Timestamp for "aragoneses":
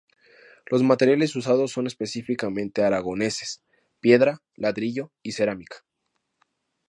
2.83-3.61